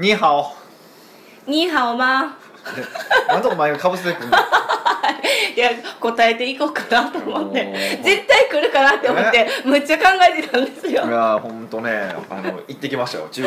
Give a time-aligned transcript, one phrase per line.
[0.00, 0.46] ニーハオ
[1.46, 2.36] ニーハオマ
[3.28, 4.36] なんでお前がかぶせてくんの？
[5.56, 7.60] いや答えていこうかなと思って。
[7.60, 8.02] おー。
[8.02, 10.04] 絶対来るかなって思ってむっちゃ考
[10.36, 11.04] えてたんですよ。
[11.04, 13.42] いやほんとねあの行ってきましたよ中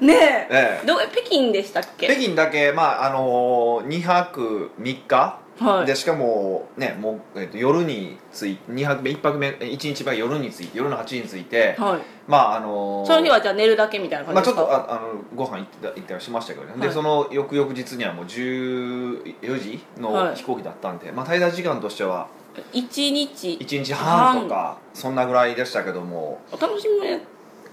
[0.00, 0.08] 国。
[0.08, 0.46] ねえ。
[0.50, 0.86] ええ。
[0.86, 2.08] ど北京でしたっけ？
[2.08, 5.86] 北京だけまああの2泊3日はい。
[5.86, 12.00] でしかもねもう、えっと夜に着い2泊目1泊目1日目は夜に着いて夜の8時に着いてはい。
[12.26, 16.80] まああのその日はじゃあ寝るだけみたいな感まあ、ちょっじですか、とああのご飯行ってた行ったりしましたけどね、はい。
[16.80, 20.24] でその翌々日にはもう14時はい。
[20.24, 22.28] の飛行機だったんで、まあ、滞在時間としては
[22.72, 23.58] 一日。
[23.60, 26.40] 1日半とかそんなぐらいでしたけども。
[26.60, 27.20] 楽しめ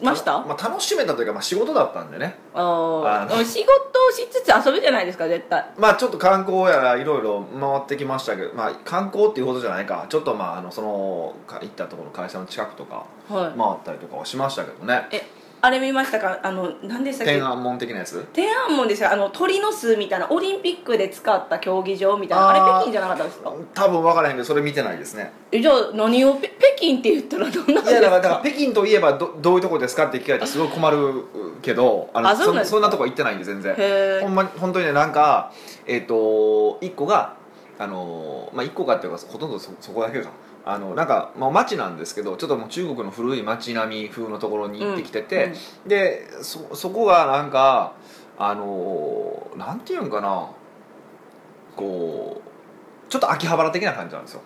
[0.02, 0.40] ました？
[0.40, 2.36] まあ、楽しめたというか、まあ、仕事だったんでね。
[2.54, 3.22] あー。
[3.24, 3.44] あの。
[3.44, 5.66] 仕事をしつつ遊びじゃないですか絶対。
[5.78, 10.06] まあちょっと観光やらいろいろ回ってきましたけど、まあ、観光っていうほどじゃないか。
[10.10, 15.08] ちょっとまああのそのか行ったところの会社の近くとかはい、回ったりとかはしましたけどね。
[15.12, 15.22] え
[15.62, 16.40] あれ見ましたか？
[16.42, 17.34] あの何でしたっけ？
[17.34, 18.26] 天安門的なやつ？
[18.34, 19.12] 天安門ですよ。
[19.12, 22.50] あの鳥の巣みたいなオリンピックで使った競技場みたいな。
[22.50, 23.52] あれ北京じゃなかったですか？
[23.74, 25.34] 多分分からへんけどそれ見てないですね。
[25.52, 27.92] えじゃあ何をペ北京って言ったらどんなんいですか？
[27.92, 31.26] やだからだから北京といえばどどういうとこですかって聞かれたらすごい困る
[31.62, 33.76] けどあのあそそんなとこ行ってないんで全然。
[33.78, 35.52] へほんまに本当にねなんか
[35.86, 37.34] えっ、と一個が
[37.78, 40.30] あのまあ一個かっていうかほとんどそそこだけか
[40.72, 45.46] あのなんか、まあ、町なんですけどちょっともう中国の古い町並み風のところに行ってきてて、
[45.84, 47.94] うんでそそこがなんか
[48.38, 50.50] あのなんていうんかな
[51.76, 54.42] こうちょっと秋葉原的な感じなんですよ。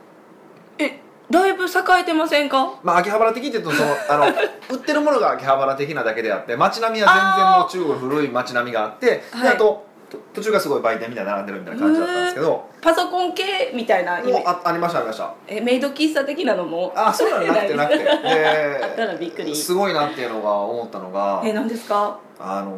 [0.79, 1.67] えだいぶ栄
[2.01, 2.79] えてませんか？
[2.83, 4.25] まあ秋葉原的って言うとそのあの
[4.71, 9.85] 売ってるものが秋葉原的なだけであって街並みは全然もう中国古い街並みがあってではいあとと
[10.33, 15.33] 途中がすごい売店みたいな並んでるみたいな感じだったんですけどパソコン系みたいなもうあありましたありました。
[15.47, 16.91] えメイド喫茶的なのも？
[16.95, 18.05] あそうなのなくてなくて。
[18.83, 19.49] あったらびっくり。
[19.49, 22.17] ですごいなっていうのが思ったのがえ何ですか？
[22.39, 22.71] あの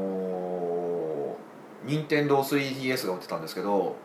[1.88, 3.96] ー、任天堂 3DS が売ってたんですけど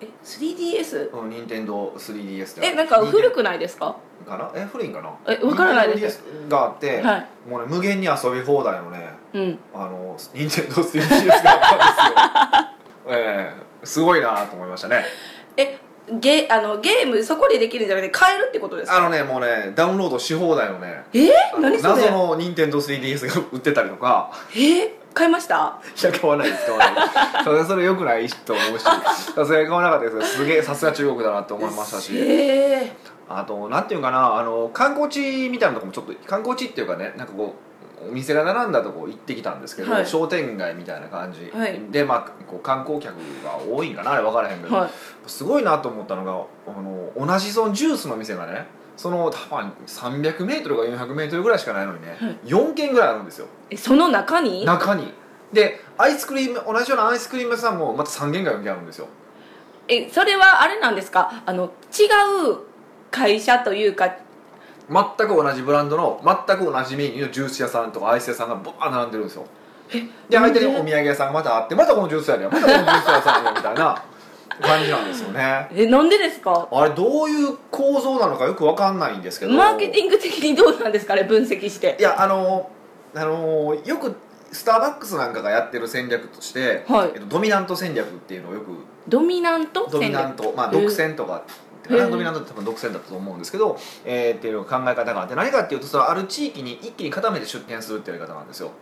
[0.00, 1.10] え 3DS?
[1.10, 3.96] うん任天堂 3DS ってえなんか古くないですか？
[4.26, 4.50] かな？
[4.54, 5.10] え古いんかな？
[5.26, 6.22] えわからないです。
[6.48, 7.26] があって、はい。
[7.48, 9.58] もうね無限に遊び放題のねうん。
[9.74, 12.69] あの任天堂 3DS があったんですよ
[13.10, 15.04] ええすごいなと思いましたね。
[15.56, 15.78] え
[16.12, 18.98] ゲあのゲームそこでできるんじゃなくて買えるってことですか？
[18.98, 21.28] あのねもうねダウンロードし放題のねえ？
[21.60, 21.94] 何それ？
[21.94, 24.30] 謎の任天堂 3DS が売ってたりとか。
[24.56, 24.96] え？
[25.12, 25.80] 買いました？
[26.00, 27.44] いや買わないです買わないです。
[27.44, 28.82] それそれよくないと思うし。
[28.82, 30.36] さすがに買わなかったです。
[30.36, 32.16] すげえさすが中国だなって思いましたし。
[32.16, 32.92] ええ。
[33.28, 37.69] あとなんていうかなあの観光地みたいなとこもちょっと観光地っていうかねなんかこう
[38.08, 40.06] お店が並んだとこ行ってきたんですけど、はい。
[40.06, 41.80] 商店街みたいな感じ、はい。
[41.90, 44.90] でまあこう観光客が多いんかなあれ分からへんけど、はい。
[45.26, 48.66] すごいなと思ったのがあの同じそのジュースの店がね
[48.96, 52.38] その多分 300m か 400m ぐらいしかないのにね、はい。
[52.44, 53.46] 4軒ぐらいあるんですよ。
[53.68, 54.64] えその中に？
[54.64, 55.12] 中に。
[55.52, 59.08] でアイスクリーム同じようなアイスクリーム屋さんもまた3軒か4軒あるんですよ。
[59.88, 61.42] えそれはあれなんですか？
[61.44, 62.06] あの違
[62.52, 62.58] う
[63.10, 64.16] 会社というか
[64.90, 69.46] 全く同じブランドの全く同じメニューのジュース屋さんとかアイス屋さんがバーッ並んでるんですよ。
[70.28, 71.04] で相手にお土産？
[71.04, 74.04] 屋さんがまたあってまたこのジュース屋でまたこのジュース屋さんでみたいな
[74.60, 75.68] 感じなんですよね。
[75.72, 76.68] えなんでですか？
[76.70, 79.52] あれどういう構造なのかよく分かんないんですけど。
[79.52, 81.96] マーケティング的にどうなんですかね分析して？
[81.98, 82.70] いやあの
[83.14, 84.16] あのよく
[84.52, 88.66] スターバックスなんかがやってる戦略として、はいえっと、ドミナント戦略っていうのをよく
[89.08, 91.44] ドミナントドミナント、まあ、独占とか
[91.94, 98.72] ってへードミナントって多分独占だったと思うんですけど、えーっていう考え方があって何かっていうとそのある地域に一気に固めて出店するっていうやり方なんですよ。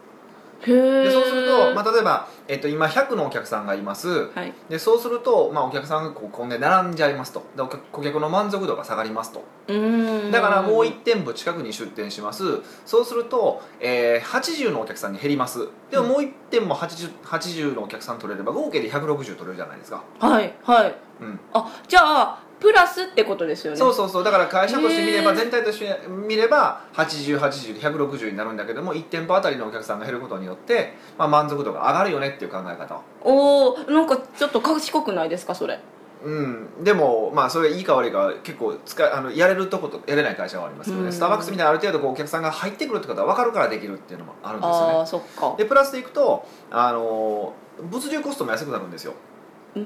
[0.61, 4.31] へえでそうすると、まあ、例えば、えっと、今100のお客さんがいます。
[4.35, 4.53] はい。
[4.69, 7.45] でそうすると、まあ、お客さんがこうこんで並んじゃいますと。
[7.57, 9.45] でお客顧客の満足度が下がりますと。
[9.69, 10.31] うーん。
[10.33, 12.43] だからもう1店舗近くに出店します。
[12.85, 15.69] そうすると、えー80のお客さんに減ります。
[15.91, 20.95] でももう1店も 80, 80のお客さん取れれば合計で160取れるじゃないですか、はいはい。
[21.21, 23.79] うん、あじゃあプラスってことですよね。
[23.79, 24.25] そうそうそう。
[24.25, 33.01] だから会社として見れば全体として見れば8080で160になるんだけども1店舗あたりのお客さんが減ることによって、まあ、満足度が上がるよねっていう考え方。
[33.23, 35.79] おおなんかちょっと賢くないですかそれ。
[36.25, 41.05] うん、でもまあそれいいか悪いか結構使いあのやれるとことやれない会社はありますようん。
[41.05, 44.99] ねスターバックスみたいなある程度こうお客さんが入ってくるってことは分かるからできるっていうのもあるんですよあね。
[45.01, 45.55] あそっか。
[45.57, 47.53] でプラスでいくとあの
[47.83, 49.13] 物流コストも安くなるんですよ。
[49.13, 49.15] ん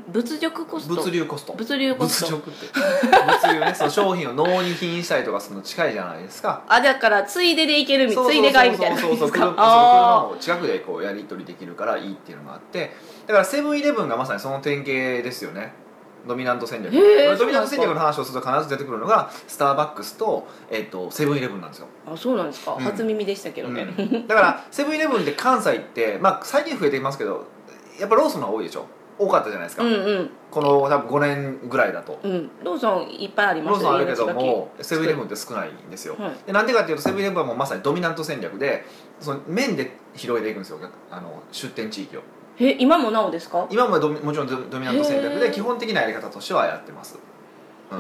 [0.09, 0.95] 物力コスト。
[0.95, 1.53] 物流コスト。
[1.53, 2.37] 物流コスト。
[2.37, 2.67] 物流って。
[3.49, 3.75] 物流ね。
[3.75, 6.63] その商品を納に品したりとかするの近いじゃないですか。
[6.69, 8.41] あだからついででいけるみつそうそうそう。
[8.41, 8.99] いで買いみたいな。
[8.99, 9.29] そうそうそう。
[9.29, 12.93] そう車も近くでこうやり取りできるからいいっていうのがあって
[13.27, 14.91] だからセブンイレブンがまさにその典型
[15.23, 15.73] ですよね
[16.27, 16.93] ドミナント戦略
[17.39, 22.37] ドミナント戦略の話をすると必ず出てくるのがスターバックスと,、えっとセブンイレブンなんですよ、あそう。
[22.37, 22.81] なんですか、う。
[22.81, 27.47] ん初耳でしたけどね、うんだからセブンイレブンって関西って、まあ、最近増えていますけど
[27.99, 28.87] やっぱローソンが多いでしょ
[29.19, 30.31] 多かったじゃないですか、うんうん。
[30.51, 32.19] この多分5年ぐらいだと。
[32.23, 32.51] うん。
[32.65, 36.33] ローソンいっぱいありますローソンあるけどもくセブンイレブンって少ないんですよ、はい。
[36.47, 38.85] でなんでかっていうとセブンイレブンはもうまさにドミナント戦略で
[39.21, 40.79] その面で広げていくんですよ
[41.11, 42.21] あの出店地域を。
[42.59, 43.67] え今もなおですか？
[43.71, 47.21] 今ももちろんドドミナント戦略で基本的なやり方としてはやってます、うん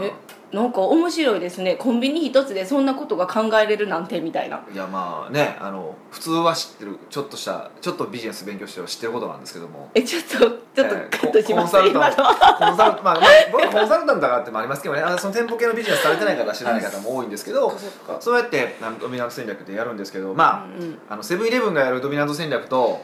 [0.00, 0.12] え
[0.52, 1.76] なんか面白いですね。
[1.76, 4.60] コンビニ一つでそんなことが考えれるなんてみたいな。
[4.70, 9.88] いやまあねあの普通は知ってるちょっとしたちょっとビジネス勉強しては知ってることなんですけども。
[9.94, 12.22] えちょっとちょっとえーカットします、コンサルタント。
[12.22, 13.18] コンサルまあ、まあ、
[13.50, 15.00] 僕はコンサルタントだからってもありますけどね。
[15.00, 17.72] あのその店舗系のビジネスされてない方知らない方も多いんですけど
[18.20, 20.98] そうやってあのドミナント戦略でやるんですけどまあ、うんうん。
[21.08, 23.00] あのセブンイレブンがやるドミナント戦略と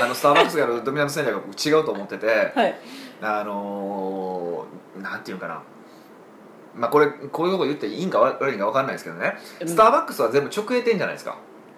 [0.00, 2.78] あのスターバックスがやるドミナント戦略は僕違うと思ってて はい。
[3.20, 5.62] あのーなんていうかな
[6.74, 9.34] まあこれこういうこと言っていいんか悪いんか分かんないですけどね。
[9.60, 9.68] うん。
[9.68, 11.36] スターバックスは全部直営店じゃないですか。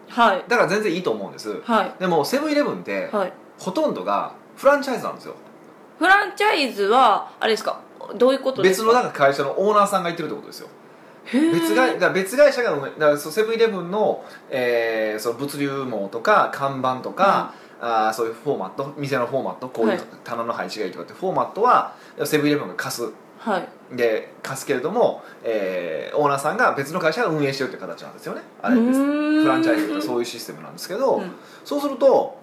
[0.08, 0.44] はい。
[0.48, 1.60] だから全然いいと思うんです。
[1.62, 1.94] はい。
[1.98, 3.32] でもセブンイレブンってはい。
[3.58, 5.34] ほとんどがフランチャイズなんですよ。
[5.98, 7.80] フランチャイズはあれですか？
[8.16, 8.86] どういうことですか？
[8.88, 10.68] 別のなんか会社のオーナーさんが言ってるってことですよ。
[11.32, 20.00] 別会だ別会社がだからそうセブンイレブンの,、えーその物流網とか看板とか、あーそういうフォーマット店のフォーマットこういうはい。
[20.22, 21.94] 棚の配置がいいとかってフォーマットは
[22.24, 23.12] セブンイレブンが貸すはい
[23.92, 28.42] で貸すけれども、えーオーナーさんが別の会社が運営してるっていう形なんですよね。
[28.62, 31.30] あれうですフランチャイズってそういうシステムなんですけど、うん。
[31.64, 32.38] そうすると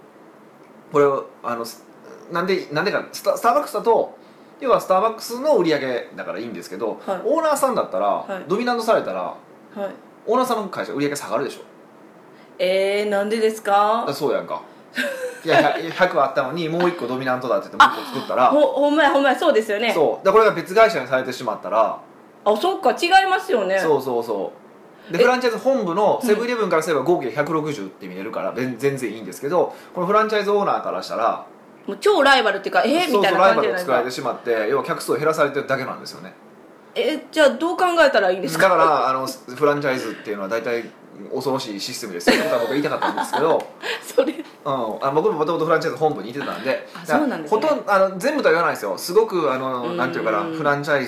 [0.91, 1.83] これをあのす
[2.31, 4.17] なんでなんでかスタスターバックスだと
[4.59, 7.21] 要はスターバックスの売り上げだからいいんですけど、はい。
[7.25, 8.43] オーナーさんだったら、はい。
[8.47, 9.35] ドミナントされたらは
[9.77, 9.89] い。
[10.27, 11.61] オーナーさんの会社売り上げ下がるでしょ。
[12.59, 14.05] えー、なんでですか？
[14.07, 14.61] あそうやんか
[15.43, 18.49] いや 100, 100あったのにもう1個ドミナントだって言ってもう1個作ったら。
[18.51, 19.91] ほほんまやほんまやそうですよね。
[19.93, 20.25] そう。
[20.25, 21.99] だからこれが別会社にされてしまったら、
[22.45, 23.79] あそっか違いますよね。
[23.79, 24.61] そうそうそう。
[25.11, 31.45] でえフランチャイズ本部のセブンイレブンからすれば合計160って見れるから全全然いいんですけどこのフランチャイズオーナーからしたら
[31.87, 36.33] もう超ライバルっていうかえー、みたいなそうライバルを感じじゃないですか作られてしまって要は客数を減らされてるだけなんですよね。
[36.93, 38.69] えじゃあどう考えたらいいんですか？
[38.69, 40.85] だからあのフランチャイズっていうのは大体
[41.29, 42.35] 恐ろしいシステムですよ。
[42.35, 43.63] ってことは僕は言いたかったんですけど、
[44.15, 44.33] それ。
[44.33, 46.87] うん、あ僕ももともとフランチャイズ本部にいてたんで。
[46.93, 47.61] あそうなんですね。
[47.61, 48.97] ほとんどあの全部とは言わないですよ。
[48.97, 49.97] すごくあのうん。
[49.97, 51.07] なんていうかなフランチャイ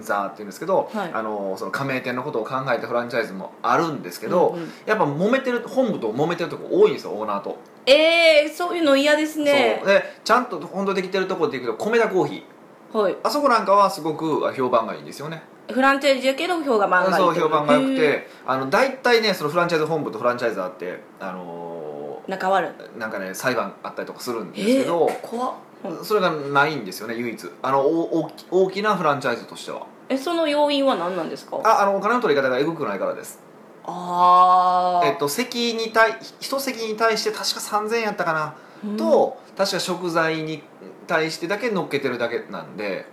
[0.00, 1.10] ザーっていうんですけど、はい。
[1.12, 4.72] あのその加盟店のことを考えてフランチャイズもあるんですけど、うんうん。
[4.86, 7.56] やっぱ揉めてる本部と揉めてるとこ多いんですよオーナーと、
[7.86, 9.82] えー、そういうの嫌ですね。
[9.84, 12.98] でちゃんと本当できてるとこっていうけど米田コーヒー。
[12.98, 13.16] はい。
[13.22, 22.70] あそこなんかはすごくあ評判がいいんですよねフランチャイズやけど評判がいいそう評判が良くへてあの大体ねそのフランチャイズ本部とフランチャイザーってあのー仲悪い。
[22.70, 25.52] ーなんかね裁判あったりとかするんですえけど、ー、怖っ。
[25.84, 26.04] うん。
[26.04, 27.50] それがないんですよね唯一。
[27.62, 29.86] あのお大き大きなフランチャイズとしては。
[30.08, 31.60] えその要因は何なんですか？
[31.64, 33.40] ああのお金の取り方がエグくないからです。
[33.84, 38.54] ああえっと席に対一席に対して確か3000円やったかな、
[38.84, 38.96] うん。
[38.96, 40.62] と確か食材に
[41.08, 43.06] 対してだけ乗っけてるだけなんで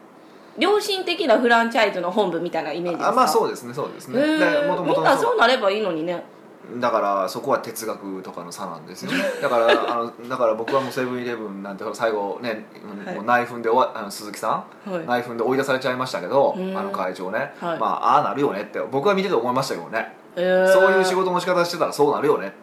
[0.60, 3.10] 良心的なフランチャイズの本部みたいなイメージですか？
[3.10, 4.20] あまあうそうですねそうですね。
[4.68, 6.24] もともとみんなそうなればいいのにね。
[6.80, 9.18] だからそこは哲学とかの差なんですよね。
[9.42, 12.68] だからあのだから僕はもうセブンイレブンなんて最後ね、
[13.06, 13.16] はい。
[13.16, 14.92] もう内紛で終わあの鈴木さん？
[14.92, 15.06] はい。
[15.08, 16.78] 内紛で追い出されちゃいましたけどうん。
[16.78, 17.80] あの会長ね、はい。
[17.80, 20.72] まあああなるよねって僕は見てて思いましたけどね、えー。
[20.72, 22.54] そういう仕事の仕方してたらそうなるよね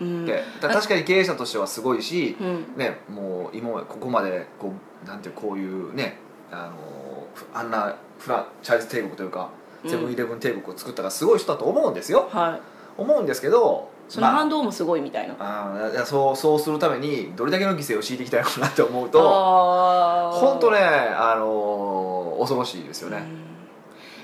[0.00, 0.24] うん。
[0.24, 2.66] って、だ確かに経営者としてはすごいし、うん。
[2.76, 4.72] ねもう今までここまでこ
[5.04, 6.18] うなんていうこういうね
[6.52, 7.03] あのふ
[7.52, 9.50] あんなフランチャイズ帝国というか
[9.84, 9.90] うん。
[9.90, 12.28] セブンイレブン帝国を作ったからすごい人だと思うんですよ。
[12.32, 12.60] はい。
[12.96, 23.26] 思うんですけどそのまあ反動もすごいみたいな、あーいやそうそうするためにどれだけの犠牲を強いていきたいのかなって思うと本当ね、あのー恐ろしいですよね、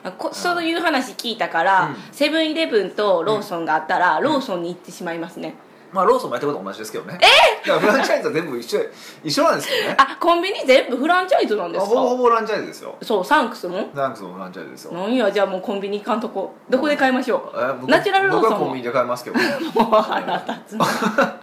[0.05, 0.13] うん。
[0.13, 1.97] こそういう話聞いたから、うん。
[2.13, 5.55] セブンイレブンとローソンがあったら、ローソンに行ってしまいますね
[5.93, 7.19] まあローソンもやってること同じですけどね。
[7.21, 8.81] えだからフランチャイズは全部一緒
[9.25, 9.97] 一緒なんですけどね。
[9.99, 12.97] あコンビニ全部フランチャイズなんですほぼほかぼフランチャイズですよ。
[13.03, 13.89] そうサンクスも？
[13.95, 14.93] ザンクスもフランチャイズですよ。
[14.93, 19.39] なんやじゃあもうコンビニ行かんとこどこで買いましょう、え僕ナチュラルローソンも僕はコンビニで買いますけど。
[19.39, 19.43] い
[19.75, 20.87] もう腹立つな。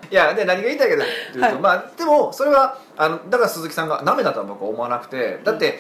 [0.10, 1.54] やで何が言いたいかというと、はい。
[1.56, 5.80] まあでもそれはあのだから鈴木さんがダメだとは僕は思わなくてだって、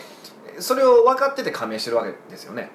[0.59, 2.71] それを分かってて加盟してるわけですよね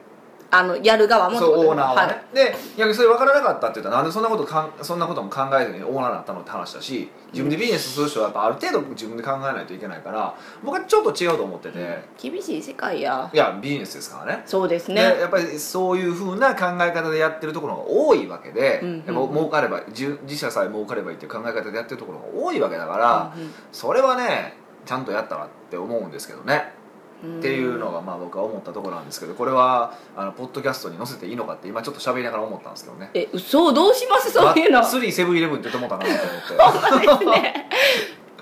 [0.55, 2.35] あのやる側もそうオーナーはね、い。
[2.37, 13.31] で逆にそれ分からなかったって言ったらなんでそんなことかんそんなことも考えずにオーナーになったのって話だし自分でビジネスする人はやっぱある程度自分で考えないといけないから僕はちょっと違うと思ってて、厳しい世界や。
[13.33, 14.43] いやビジネスですからね。
[14.45, 26.82] そうですでねやっぱりそういうふうな考え方でやってるところが多いわけで、うんうんやっぱ儲かれば自自社さえ儲かればいいっていう考え方でやってるところが多いわけだから、うんそれはねちゃんとやったらって思うんですけどね、うん
[27.25, 33.11] っていうのがまあ僕は思ったところなんですけどこれはあのポッドキャストに載せていいのかって今ちょっと喋りながら思ったんですけどね。
[33.15, 33.73] え嘘？
[33.73, 34.33] どうします？
[34.33, 34.83] そういうの。
[34.83, 37.69] スリーセブンイレブンって言って思ったかなと思ってね。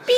[0.07, 0.15] ピ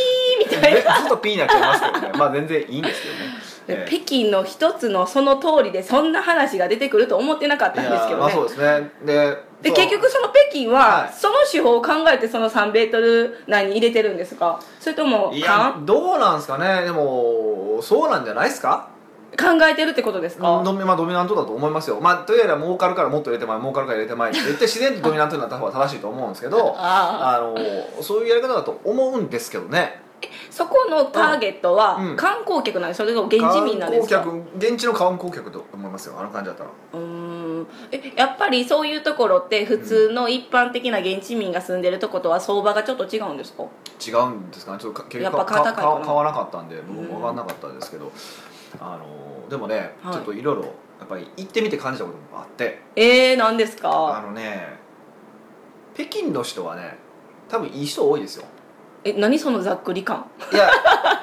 [0.54, 1.00] ーみたいな。
[1.00, 2.12] ずっとピーになっちゃいますけどね。
[2.16, 3.21] まあ全然いいんですけどね。
[3.69, 3.90] ええ。
[3.97, 8.16] 北京の一つのその通りでそんな話が出てくると思ってなかったんですけどね。
[8.16, 8.90] まあそうですね。
[9.04, 11.12] で結局その北京は、はい。
[11.12, 14.61] その手法を考えてその3メートル内に入れてるんですか？
[14.81, 15.87] それともいや勘？
[15.87, 16.85] どうなんですかね。
[16.85, 17.51] でも
[17.82, 18.88] そうなんじゃないですか？
[19.32, 21.98] 考えてるってことですか、ドミ,、まあ、ドミナントだと思いますよ。
[22.02, 27.56] まあというよりは儲かるからもっと入れてまい儲かるから入れてまいって言って自然とドミナントになった方が正しいと思うんですけど ああの
[28.02, 30.02] そういうやり方だと思うんですけどね。
[30.50, 32.16] そこのターゲットはうん。
[32.16, 34.20] 観光客なんですそれとも現地民なんですか？
[34.20, 36.70] 観光客現地の観光客と思いますよあの感じだったら。
[36.92, 37.21] うーん
[37.90, 43.64] えやっぱりそういうところって普通の一般的な現地民が住んでるとことは相場がちょっと違うんですか？
[44.07, 44.78] 違うんですかね。
[44.78, 45.64] ちょっとか結やっ局買わ
[46.25, 48.12] なかったんで僕も分かんなかったですけど。
[48.81, 50.14] あのでもね、はい。
[50.14, 52.81] ちょっといろいろやっぱり行ってみて感じたこともあって。
[52.97, 54.78] えー、何ですあかのね
[55.95, 56.97] 北京の人はね
[57.50, 58.45] 多分いい人多いですよ。
[59.04, 60.25] え何そのざっくり感？
[60.52, 60.71] いや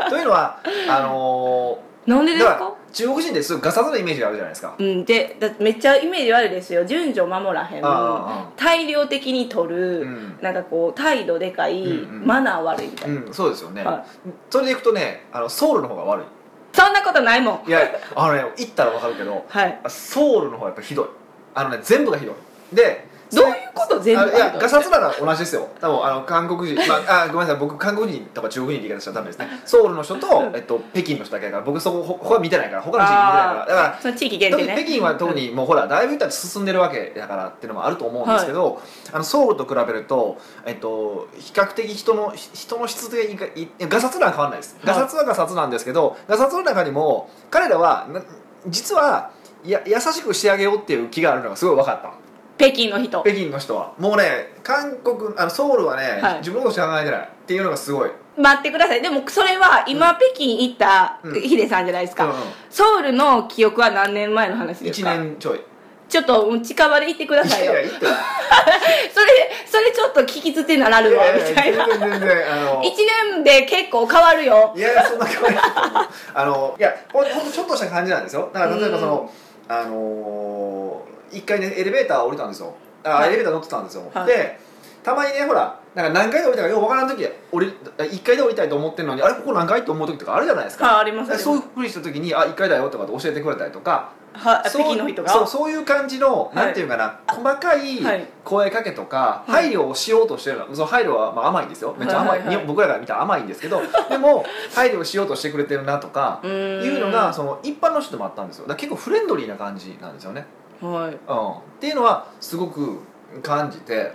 [0.10, 2.52] というのはあのなんでですか？
[2.52, 4.76] だから中国人ってすごいガサツなイメージがあるじゃないですか。
[4.78, 6.84] うんでだめっちゃイメージ悪いですよ。
[6.86, 10.40] 順序守らへんあ大量的に取る、うん。
[10.42, 12.28] なんかこう態度でかい、うんうん。
[12.28, 14.06] マナー悪いみたいな、うんそうですよね、は
[14.50, 16.26] それでいくとねあのソウルの方が悪い。
[16.74, 17.70] そんなことないもん。
[17.70, 17.82] いや
[18.16, 19.80] あのね行ったら分かるけどはい。
[19.88, 21.08] ソウルの方がやっぱひどい。
[21.54, 22.76] あのね全部がひどい。
[22.76, 25.68] でどういうこと全部あいやがガサツなら同じですよ。
[25.80, 27.56] 多分あの韓国人、まあ、あごめんなさい。
[27.58, 29.48] 僕韓国人とか中国人って言い方したらダメですね。
[29.66, 33.60] ソウルの人と、えっと、北京の人だけだから僕そこほ他見てないから他の地域見てないから。
[33.60, 34.76] だからその地域限定ね。
[34.76, 38.82] 北京は特にもうほらだいぶ言ったら進んでるわけだからっていうのもあると思うんですけど、
[39.14, 44.78] あのソウルと比べると、えっと、比較的人のひ人の質でいかいガサツなは変わらないです。
[44.84, 48.22] ガサツはガサツなんですけどガサツの中にも彼らはな
[48.68, 49.32] 実は
[49.64, 52.14] や優しくしてあげようっていう気があるのがすごい分かった
[52.60, 53.22] 北京の人。
[53.22, 53.94] 北京の人は。
[53.98, 56.38] もうね韓国あのソウルはね、はい。
[56.40, 59.02] 自分のことしか考えてないっていうのがすごい、待ってください。
[59.02, 61.42] でもそれは今、北京行ったうん。
[61.42, 62.34] ヒデさんじゃないですか、うん
[62.70, 65.62] ソウルの記憶は何年前の話です1か年ちょい。
[66.10, 67.72] ちょっと近場で行ってくださいよ。
[67.72, 68.16] いやいや言ってない。
[69.14, 69.28] それ
[69.66, 71.88] それちょっと聞きつてならるわみたいな。
[71.88, 72.84] 全然全然あの。
[72.84, 72.92] 1
[73.34, 74.74] 年で結構変わるよ。
[74.76, 78.50] いやいやそんな変わらないあのいやほんほんとちょっとした感じなんですよ。
[78.52, 79.32] だから例えばその
[79.70, 82.74] あのー一回ねエレベーター降りたんですよ。
[83.04, 83.30] あ、はい。
[83.30, 84.26] エレベーター乗ってたんですよ、はい。
[84.26, 84.60] で
[85.04, 91.44] たまにねほらなんか何回で降りたかよくわからん時降り1回で降りたいと思ってるのにあれここ何回と思う時とかあるじゃないですか、はいありますあります。
[91.44, 95.30] そういうふうにした時に「あ1回だよ」とかって教えてくれたりとかはそう北京の人が？
[95.30, 96.56] そうそういう感じの、い。
[96.56, 98.28] なんていうかな細かいはい。
[98.44, 99.64] 声かけとか、はい。
[99.70, 100.68] 配慮をしようとしてるの。
[100.74, 101.96] その配慮はまあ甘いんですよ。
[101.98, 102.56] めっちゃ甘い,、はいはい。
[102.58, 102.66] はい。
[102.66, 108.68] 僕らから見たら甘いんですけどでも 配慮をしようとしてくれてるなとかいうのがその一般の人でもあったんですよ。
[108.68, 110.46] だ結構フレンドリーな感じなんですよね、
[110.82, 111.12] はい。
[111.12, 113.00] うん、っていうのはすごく
[113.44, 114.14] 感じてはい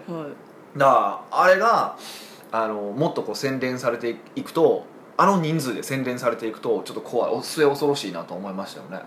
[0.77, 1.97] だからあれが
[2.53, 4.85] あのもっとこう洗練されていくと
[5.17, 9.01] あの人数で洗練されていくとちょっと怖いお末恐ろしいなと思いましたよね。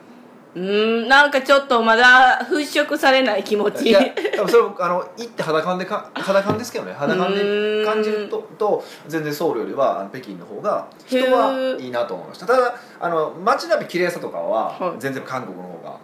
[0.56, 3.90] うーんなんかちょっとまだ払拭されない気持ち。
[3.90, 4.02] いや
[4.36, 6.94] 多分それもあの行って肌感でか肌感ですけどね。
[6.94, 12.48] 肌感で感じるとと全然ソウルよりは北京の方が人はいいなと思いました。
[12.48, 15.00] ただあの街並み綺麗さとかははい。
[15.00, 16.00] 全然韓国の方が、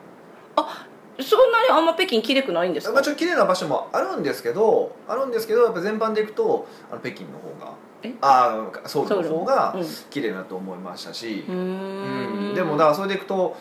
[1.21, 2.93] そんなにあんま北京綺麗くないんですか？
[2.93, 8.13] まあ、ちょっと綺麗な場所もあるんですけどあるんですけどやっぱ全般でいくとあの北京の方がえ？
[8.21, 9.85] ああソウルの方がうん？
[10.09, 11.45] 綺麗だと思いましたし。
[11.47, 12.51] う、ーうん。
[12.51, 13.55] んでもだからそれでいくと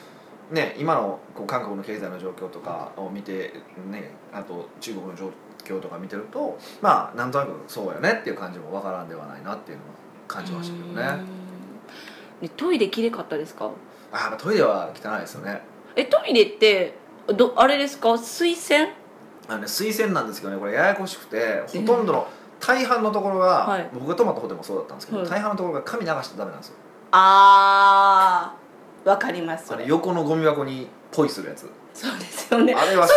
[0.50, 3.52] ね今のこう韓国の経済の状況とかを見て
[3.90, 5.30] ねあと中国の状
[5.64, 9.90] 況とか見てるとまあなんとなくそうやねっていう感じもわからんではないなっていうのは
[10.26, 11.22] 感じましたけどね。
[12.40, 13.70] でトイレ綺麗かったですか？
[14.10, 15.60] あトイレは汚いですよね。
[15.94, 16.94] えトイレって
[17.28, 18.16] どあれですか？
[18.18, 18.88] 水洗
[19.48, 22.26] あのね水洗なんですけどねこれややこしくてほとんどの
[22.60, 23.90] 大半のところが、はい。
[23.92, 25.28] 僕が泊まったホテルもそうだったんですけど、はい。
[25.28, 26.74] 大半のところが紙流してダメなんですよ。
[27.10, 29.08] あー。
[29.08, 29.74] わかります。
[29.74, 31.68] あれ横のゴミ箱にポイするやつ。
[31.92, 32.72] そうですよね。
[32.72, 33.12] あれはそ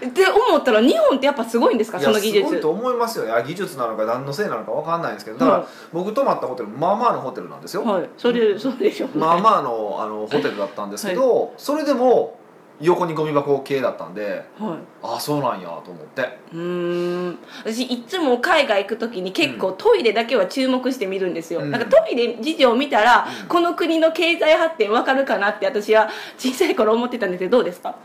[0.00, 1.98] れって思ったら日本ってやっぱすごいんですか？
[1.98, 2.46] いやその技術。
[2.46, 3.24] すごいと思いますよ。
[3.24, 8.08] いや技術なのか何のせいなのか分かんないんですけどだから、はい僕泊まったホテルまあまあのホテルなんですよ、はい。
[8.16, 9.14] それそうでしょうね。
[9.16, 12.38] まあまあのあのホテルだったんですけど、それでも
[12.80, 14.78] 横にゴミ箱系だったんではい。
[15.02, 16.38] ああそうなんやと思って。
[16.52, 17.38] うーん。
[17.64, 21.70] 私いつも海外行く時に結構トイレだけは注目して見るんですよ、うん。
[21.70, 23.48] なんかトイレ事情を見たら、うん。
[23.48, 27.96] この国の経済発展わかるかなって私は小さい頃思ってたんですけどどうですか？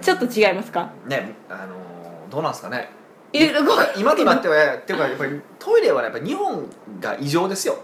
[0.00, 0.90] ちょっと違いますか？
[1.06, 2.88] ねあのーどうなんですかね？
[3.34, 6.66] 今となってはっていうかやっぱりトイレはねやっぱり日本
[7.00, 7.78] が異常ですよ。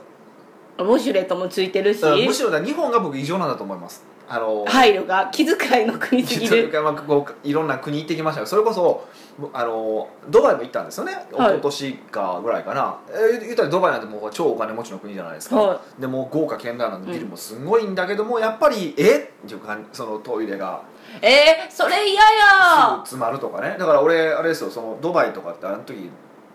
[0.79, 2.05] ウォシュレットもついてるし。
[2.05, 6.51] むしろ日本が僕異常なんだと思いますあの配慮が気遣いの国すぎる。
[6.51, 9.09] というか、まあ、こういろんな国行ってきましたよそれこそ
[9.55, 11.13] あのドバイも行ったんですよね。
[11.33, 11.55] 一はい。
[11.55, 20.83] 昨年かぐらいかな、えー言ったらドバイなんてもう超お金持ちの国じゃないですか、はでもう豪華絢爛なビルもすごいんだけども、やっぱりえっていう感じそのトイレが
[21.23, 22.99] えー、それ嫌や。
[22.99, 23.77] 詰まるとかね。
[23.79, 26.11] だから俺あれですよそのドバイとかってあの時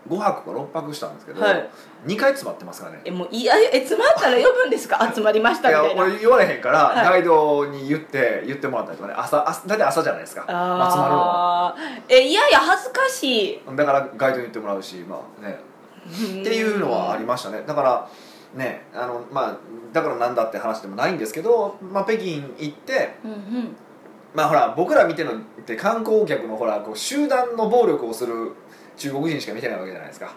[0.08, 1.70] 5泊か6泊したんですけど、はい。
[2.06, 3.00] 2回詰まってますからね。
[3.04, 4.98] えもういやえ詰まったら呼ぶんですか？
[5.14, 6.02] 集まりましたいやみたいな。
[6.04, 7.04] 俺言われへんから、はい。
[7.04, 9.14] ガイドに言って言ってもらったりとかね。
[9.16, 11.66] 朝朝大体朝じゃないですか、まあ集まるのは。
[11.68, 13.62] あーえ嫌や恥ずかしい。
[13.74, 15.58] だからガイドに言ってもらうしまあね。
[16.06, 16.10] っ
[16.44, 17.62] ていうのはありましたね。
[17.66, 18.06] だから
[18.54, 19.56] ねあのまあ
[19.94, 23.76] だからなんだって話でもないんですけど、まあ、北京行ってうんうん。
[24.34, 28.52] まあほら僕ら見てるのって観光客のほらこう集団の暴力をする
[28.96, 30.34] 中国人しか見てないわけじゃないですか。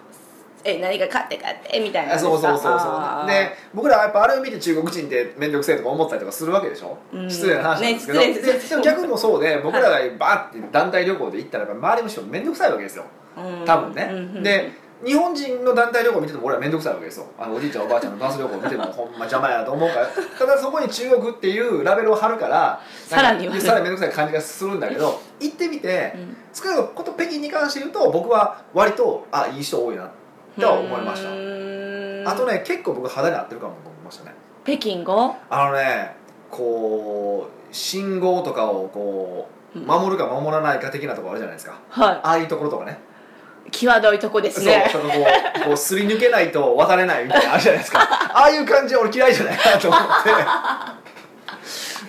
[0.63, 2.15] え何か買って買ってみたいな。
[2.15, 3.27] あそうそうそうそう。
[3.27, 7.31] で僕らはやっぱあれを見て中国人って面倒くせえとか思ったりとかするわけでしょ、うん。
[7.31, 13.05] 失礼な話なんですけど、ねでも逆もそうで僕らがバーって団体旅行で行ったら周りの人面倒くさいわけですよ。
[13.37, 13.65] うん。
[13.65, 14.43] 多分ね、うんうん。
[14.43, 14.71] で
[15.05, 17.27] 日本人の団体旅行見てても俺は面倒くさいわけですよ。
[17.37, 20.07] あのおじいちゃんおばあちゃんのバス旅行見てもほんま邪魔やなと思うから。
[20.39, 26.37] ただそこに中国っていうラベルを貼るからさらにさらに面倒くさい感じがするんだけど行ってみて、うん。
[26.53, 30.09] 少なくともこと北京に関して言うと僕は割とあいい人多いな
[30.59, 32.31] とは思いました。
[32.31, 34.33] あとね結構僕肌に合ってるかもと思いましたね。
[34.65, 35.35] 北京語？
[35.49, 36.15] あのね
[36.49, 39.85] こう信号とかをこううん。
[39.85, 41.77] 守るか守らないか的なところあるじゃないですか。
[41.89, 42.93] はああいうところとかね。
[42.93, 42.95] い
[43.71, 44.89] 際どいとこですね。
[44.91, 45.19] そうそのこ
[45.61, 47.99] うこうすり抜けないと渡れないみたいなのあるじゃないですか。
[48.33, 50.29] ああいう感じは俺嫌いじゃないなと思って。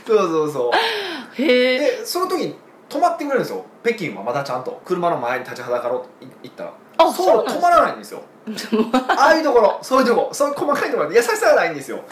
[0.07, 1.43] そうそうそう。
[1.43, 1.79] へえ。
[1.79, 3.65] でその時に止まってくれるんですよ。
[3.85, 4.81] 北京はまだちゃんと。
[4.85, 6.09] 車の前に立ちはだかろうと
[6.43, 6.71] 行ったら。
[6.71, 6.73] あ
[7.13, 8.23] そう止まらないんですよ。
[9.19, 11.99] ああいうところそういうとこそういう細かいところで優しさがないんですよ。
[11.99, 12.03] で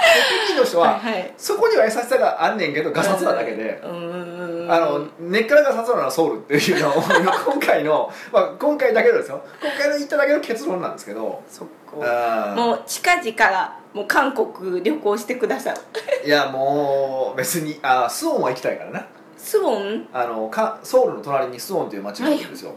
[0.46, 1.34] 北京の人は、はいはい。
[1.38, 9.40] そこには優しさがあんねんけどガサツなだけで、あの根っからガサツなのはソウルっていうのを 今回の、まあ、今回だけのですよ。
[9.62, 12.54] 今回の言っただけの結論なんですけどそっか。
[12.54, 16.26] もう近々もう韓国旅行してください。
[16.26, 19.06] いやもう別にあスウォンは行きたいからな。
[19.38, 20.08] スウォン？
[20.12, 22.72] あのかソウルの隣にスウォンという町があるんですよ、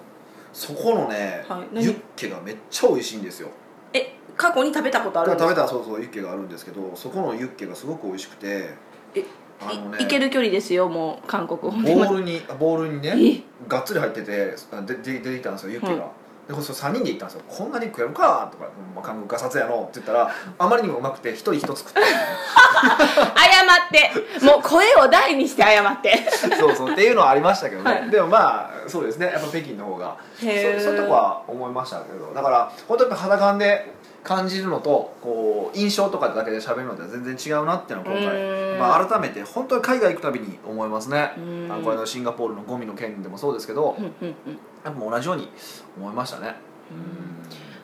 [0.59, 1.85] そこのね、はい何？
[1.85, 3.49] ユッケがめっちゃ美味しいんですよ。
[3.93, 5.49] え過去に食べたことあるんですか？
[5.49, 8.69] 食べたらそうそうユッケがあるんですけどそこのユッケがすごく美味しくて
[9.15, 9.23] え
[9.61, 13.43] あのねいいける距離ですよもう韓国ボールにボールにねえ？
[13.69, 16.01] がっつり入っててあでで出てきたんですよユッケが、うん
[16.49, 22.01] でこれ3人で行ったんですよ「こんなに食えるか?」とか「まあ、韓国ガサツやの」って言ったら あまりにもうまくて一人一つ食って。
[22.01, 24.45] 謝って。
[24.45, 26.27] もう声を大にして謝って。
[26.59, 28.09] そうそうっていうのはありましたけどね、はい。
[28.09, 29.27] でもまあそうですね。
[29.27, 30.15] やっぱ北京の方が。
[30.39, 32.33] そういうとこは思いましたけど。
[32.33, 38.79] だから本当に肌感で感じるのとこう印象とかだけで喋るのとは全然違うなっていうのを今回、ん。
[38.79, 41.31] まあ、改めて本当に海外行くたびに思いますね。
[41.35, 44.35] あのこれのシンガポールのゴミの件でもそうですけどうんうんうん。
[44.83, 45.49] やっぱ同じように
[45.97, 46.55] 思いましたね。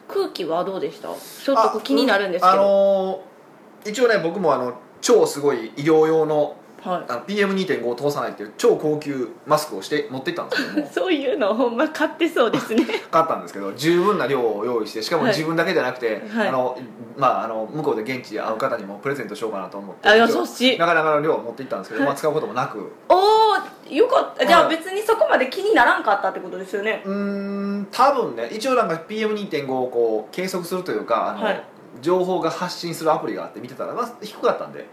[0.08, 1.10] 空気はどうでした？
[1.10, 7.06] ちょっと気になるんですけあど、のー一応ね僕もあの超すごい医療用のはい。
[7.08, 10.91] あの PM2.5 を通さないっていう超高級マスクをして持って行ったんですけども。
[10.93, 12.86] そういうのほんま買ってそうですね。
[13.12, 15.32] 買ったんですけど十分な量を用意してしかもはい。
[15.32, 16.48] 自分だけじゃなくて、はい。
[16.48, 16.78] あの
[17.17, 20.78] まあ、あの向こうで現地で会う方にもプレゼントしようかなと思ってあ優しい。
[20.78, 22.91] なかなかの量を持って行ったんですけど、まあ、使うこともなく。
[23.10, 24.45] おおよかった。
[24.45, 27.02] じゃあはい別にそこまで気にならんかったってことですよね。
[27.06, 31.63] うーん多分ね一応なんか PM2.5 をこう計測するというかあの、はい。
[32.02, 34.86] 情報が発信するアプリがあって見てたら、まあ、低かったんで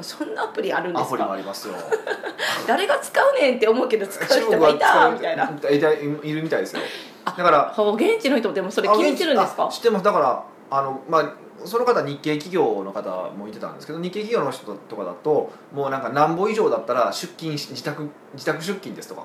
[0.00, 1.74] そんなアプリあるんでアプリもすかありますよ。
[2.66, 5.44] 誰が使うねんって思うけど使う人がいたみたいな。
[5.44, 6.82] いたいいるみたいですよ。
[7.24, 9.66] だから現地の人でもそれ気に入ってるんですか？
[9.66, 10.04] あ知ってます。
[10.04, 11.32] だからあのまあ
[11.64, 19.22] その方日系企業の方もいてたんですけど日系企業の人とかだともうなんか何歩以上だったら出勤し自宅自宅出勤ですとか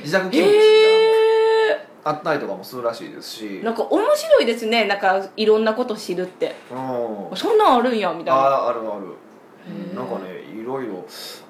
[0.00, 3.58] 自宅勤務ですみたいなあったりとかもするらしいですし。
[3.60, 4.84] えなんか面白いですね。
[4.84, 6.54] なんかいろんなこと知るって。
[6.70, 7.36] うん。
[7.36, 8.40] そんなんあるんやみたいな。
[8.40, 8.90] ああるある
[9.94, 11.04] なんかねいろいろ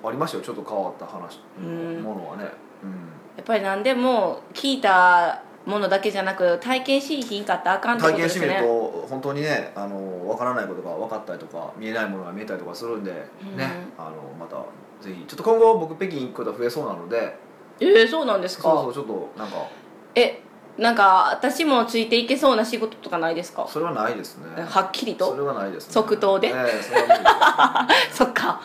[0.04, 2.02] ありましたよちょっと変わった話うん。
[2.02, 2.44] ものはね。
[2.82, 2.90] うん。
[3.36, 8.68] やっぱり何でも聞いたものだけじゃなく体験しひんかったらあかんってこ体験してみるとですね
[9.02, 13.20] と本当にねあの分からないことが分かったりとか見えないものが見えたりとかするんで、ね
[13.98, 14.56] あのまた
[15.00, 17.36] ぜひちょっと今後僕北京行くことが増えそうなので。
[17.78, 18.62] えー、そうなんですか？
[18.62, 19.56] そうそうちょっとなんか。
[20.14, 20.40] え
[20.78, 23.66] なんか私もついていけそうな仕事とかないですか？
[23.68, 24.44] それはないですね。
[24.62, 25.92] はっきりそとれはないですね。
[25.92, 26.48] 即答で？
[26.48, 28.16] ええそれは無理です。
[28.18, 28.60] そっか。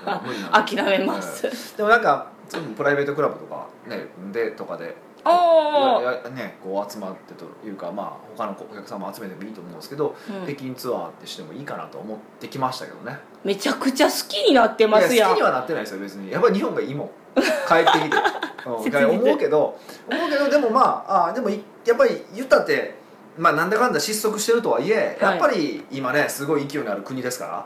[0.51, 2.27] 諦めます、でもなんか
[2.75, 10.53] プライベートクラブとかねでとかでああややねこう集まってというかまあ他のお客さんも集めてもいいと思うんですけど、うん。
[10.53, 13.19] 北京ツアーってしてもいいかなと思ってきましたけどね。
[13.43, 15.29] めちゃくちゃ好きになってますやん。
[15.29, 16.31] 好きにはなってないですよ別に。
[16.31, 19.77] やっぱり日本がいいもん帰ってきて、 うん、思うけど
[20.11, 22.95] 思うけどでもまああでもいやっぱり言ったって
[23.37, 25.31] まあなんだかんだ失速してるとはいえ、はい。
[25.31, 27.45] やっぱり今ねすごい勢いのある国ですか？
[27.45, 27.65] ら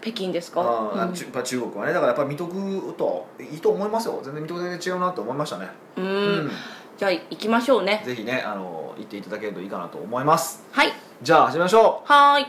[0.00, 0.66] 北京ですか、うん。
[1.00, 1.92] あーちゅやっぱ中国はね。
[1.92, 4.20] だからやっぱり見とくといいと思いますよ。
[4.22, 5.68] 全然見とくだけ違うなと思いましたね。
[5.96, 6.04] うん。
[6.04, 6.08] う
[6.46, 6.50] ん。
[6.96, 8.02] じゃあ行きましょうね。
[8.06, 10.62] ぜひねあの行っていただけるといいかなと思います。
[10.72, 10.92] はい。
[11.22, 12.12] じゃあ始めましょう。
[12.12, 12.46] はーい。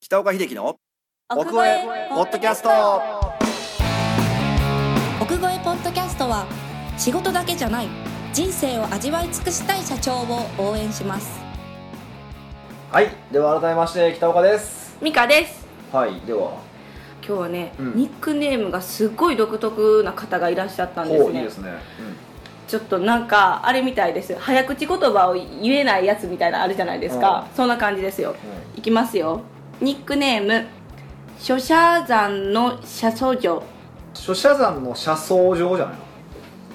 [0.00, 0.76] 北岡秀樹の
[1.28, 2.68] 奥越えポッドキャスト。
[5.20, 6.46] 奥越えポッドキャストは
[6.96, 7.88] 仕事だけじゃない
[8.36, 11.40] 人生を味わい尽くしたい社長を応援します。
[12.92, 14.98] はいでは改めまして北岡です。
[15.00, 15.66] ミカです。
[15.90, 16.60] はいでは。
[17.26, 17.96] 今日はね、うん。
[17.96, 21.24] ニックネームがすごい独特な方がいらっしゃったんですね。
[21.24, 21.72] おいいですね、
[22.68, 24.36] ちょっとなんかあれみたいです。
[24.38, 28.34] 早口言葉を言えないやつみたいなのあるじゃないですか、そんな感じですよ。
[28.74, 28.78] うん。
[28.78, 29.40] いきますよ。
[29.80, 30.66] ニックネーム
[31.38, 33.62] 諸社山の車窓城
[34.12, 36.05] 諸社山の車窓上じゃないの？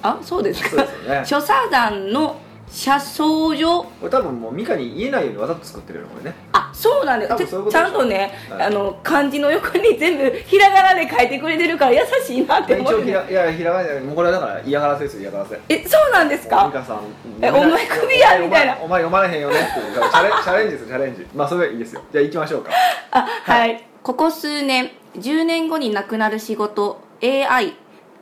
[0.02, 1.22] あそうですそうかですよね。
[1.24, 2.36] 諸社山の
[2.68, 6.36] 車窓城これ多分もうミカに言えないようにわざと作ってるよねこれね。
[6.52, 7.28] あそうなんです。
[7.28, 8.62] 多分そういうことちゃんとね、はい。
[8.62, 15.60] あの漢字の横に全部ひらがなで書いてくれてるから優しいなって思って一応ひらいやひらがなもうこれはだから嫌がらせですよ嫌がらせ。
[15.68, 16.70] えそうなんですミか？
[16.72, 17.00] カさん
[17.42, 18.78] えお前クビやみたいな。
[18.80, 21.26] お前お前読まれへんよねっていうチャレ チャレンジですよチャレンジ。
[21.34, 22.00] まあそれはいいですよ。
[22.10, 22.70] じゃあ行きましょうか。
[23.10, 27.74] あはい、ここ数年10年後になくなる仕事 AI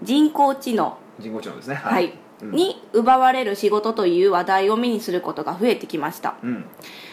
[0.02, 1.76] 人工知能人工知能ですね。
[1.76, 2.50] はい、うん。
[2.52, 6.36] に奪われる仕事という話題を目にすることが増えてきました。
[6.42, 6.64] うん。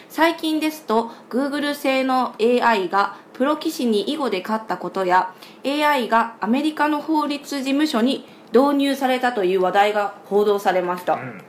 [0.08, 11.40] 最近ですと Google 製の AI がプロ棋士に囲碁で勝ったことや AI がアメリカの法律事務所に導入されたという話題が報道されました、うん。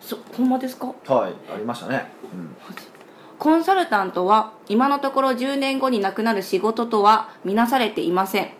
[0.00, 0.86] そほんまですか？
[1.06, 1.34] はい。
[1.54, 2.10] ありましたね。
[2.32, 2.56] うん。
[3.38, 8.44] コンサルタントは今のところ10年後になくなる仕事とは見なされていません。
[8.44, 8.50] うん。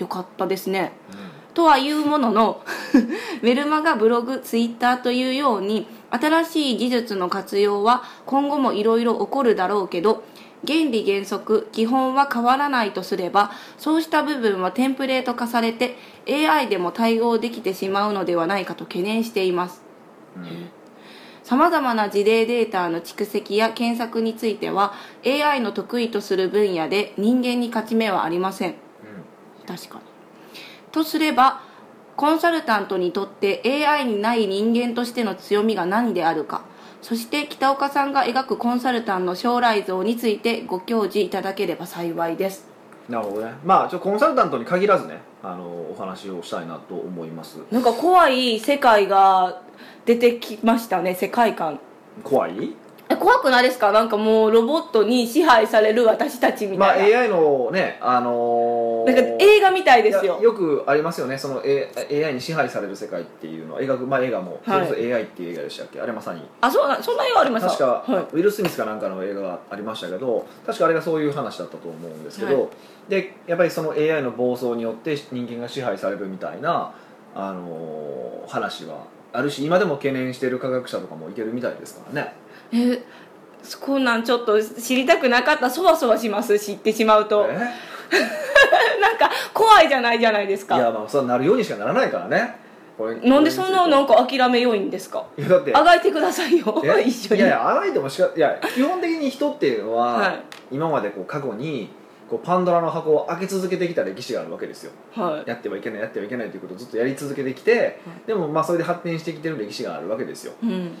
[0.00, 0.92] よかったですね。
[1.12, 1.23] うん
[1.54, 2.62] とはいうものの
[3.42, 10.24] メルマガブログツイッターというように新しい技術の活用は今後もいろいろ起こるだろうけど
[10.66, 15.96] 原理原則基本は変わらないとすればそうした部分はテンプレート化されて
[16.28, 19.82] AI でも対応できてしまうのではないかと懸念しています。
[20.36, 20.70] うん。
[21.42, 24.94] さまざまな事例データの蓄積や検索については
[25.26, 28.74] AI の得意とする分野で人間に勝ち目はありません。
[29.66, 30.13] 確かに
[30.94, 31.60] とすれば
[32.16, 36.62] コンサルタントにとって AI にない人間としての強みが何であるか。
[37.02, 42.66] そして北岡さんが描くコンサルタントの将来像についてご教示いただければ幸いです。
[43.10, 43.52] なるほどね。
[43.64, 47.58] まあちょコンサルタントに限らずねあのお話をしたいなと思います。
[47.70, 49.60] なんか怖い世界が
[50.06, 51.78] 出てきましたね世界観。
[52.22, 52.74] 怖い？
[53.10, 53.92] え怖くないですか？
[53.92, 60.40] なんかもうロボットに支配される私たちみまあたいな、AI のねあのーなんか映画みたいですよ。
[60.40, 61.36] よくありますよね。
[61.38, 61.90] その、A、
[62.26, 63.82] AI に支配される世界っていうのは。
[63.82, 64.86] 映画,、まあ、映画も、はい。
[64.86, 66.00] それこそ AI っていう映画でしたっけ？
[66.00, 66.42] あれまさに。
[66.60, 67.68] あそうなそんな映画ありました。
[67.68, 72.70] 確か、はい、ウィル・スミスかなんかの映画がありましたけど確かあれがそういう話だったと思うんですけど、はい。
[73.08, 76.92] でやっぱりその AI の暴走によって人間が支配されるみたいな、
[77.34, 82.34] あのー話はあるし今でも懸念している科学者とかもいてるみたいですからね。
[82.72, 83.02] え
[83.80, 85.70] こんなんちょっと知りたくなかった。
[85.70, 86.58] そわそわします。
[86.58, 87.46] 知ってしまうと。
[87.48, 87.56] え？
[89.00, 90.76] なんか怖いじゃないじゃないですか。
[90.76, 92.62] いやまあそうなるようにしかならないからね。
[93.24, 95.24] なんでそんななんか諦めよいんですか？
[95.36, 96.80] いやだってあがいてくださいよ。
[96.84, 97.02] え？
[97.06, 97.40] 一緒に。
[97.40, 100.40] いやいやあがいてもしかいや基本的に人っていうのは、はい。
[100.70, 101.88] 今までこう過去に
[102.30, 104.92] こうパンドラの箱を開け続けてきた歴史があるわけですよ。
[105.14, 105.48] はい。
[105.50, 107.98] やってはいけないやってはいけないということをずっとやり続けてきて、
[108.28, 110.52] でもまあそれで発展してきてる歴史があるわけですよ。
[110.62, 110.96] うん。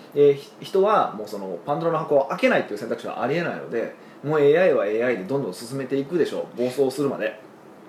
[0.60, 7.38] 人はもうそのパンドラの箱を開けないっていう選択肢はありえないのでもう AI は AI でどんどん進めていくでしょう暴走するまで。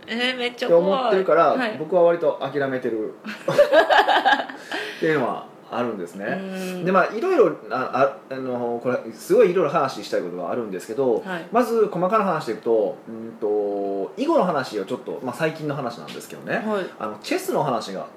[0.08, 3.14] えー、めっちゃって怖い思ってるから、はい、僕は割と諦めてる。
[4.98, 6.26] っていうのはあるんですね。
[6.26, 6.32] う
[6.78, 6.86] ん。
[6.86, 11.48] でまあいろいろあああのこれすごいいろいろ話したいことがあるんですけど、はい。
[11.52, 16.86] まず細かな話でいくとうんと囲碁の話をちょっと、まあ、最近の話なんですけどね、はい。
[17.00, 18.08] あのチェスの話が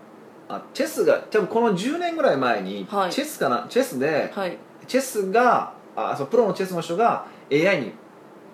[0.49, 3.13] あチェスが多分この10年ぐらい前に、はい。
[3.13, 4.59] チェスかなチェスではい。
[4.87, 7.93] チェスがあそうプロのチェスの人が AI に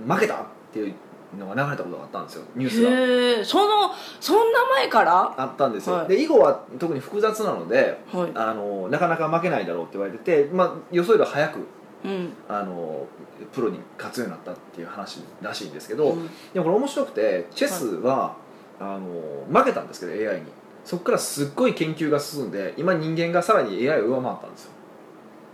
[0.06, 0.34] 負けた？
[0.34, 0.38] っ
[0.72, 0.94] ていう
[1.38, 2.90] のが流れたことがあったんですよニュースが。
[2.90, 5.34] へえそのそんな前から？
[5.36, 6.08] あったんですよ、はい。
[6.08, 8.30] で囲碁は特に複雑なのではい。
[8.34, 11.60] あのなかなか負けないだろうって言われてて、まあ、予想より早く
[12.04, 12.32] うん。
[12.48, 13.06] あの
[13.52, 16.30] プロに勝つようになったっていう話らしいんですけど、うん。
[16.52, 18.36] でもこれ面白くてチェスは、
[18.78, 20.46] あの負けたんですけど AI に。
[20.84, 24.70] そこからすっごい研究が進んで今人間がさらに AI を上回ったんですよ。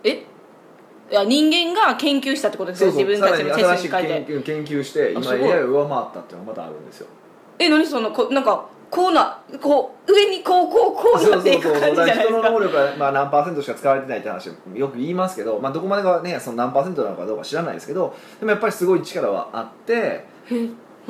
[0.03, 0.24] え？
[1.11, 4.09] いや人間が研究したってことですよ自分たちのさらに書いて。
[4.09, 7.07] 研究研究して今 AI を上回ったっていうのがまたあるんですよ。
[7.59, 12.35] え何そのこなんかこうなこう上にこうこうこうなっていく感じじゃないですか。
[12.38, 20.25] 人の能力がまあ何パーセントしか使われてないって話よく言いますけど、まあ、どこまでがねその何パーセントなのかどうか知らないですけどでもやっぱりすごい力はあって、